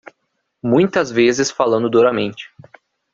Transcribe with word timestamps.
Muitas 0.63 1.11
vezes 1.11 1.51
falando 1.51 1.87
duramente 1.87 2.49